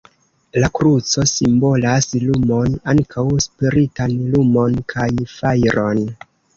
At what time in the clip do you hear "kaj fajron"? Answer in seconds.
4.97-6.07